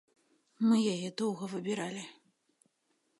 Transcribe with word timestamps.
Мы 0.69 0.79
яе 0.93 1.09
доўга 1.21 1.51
выбіралі. 1.53 2.03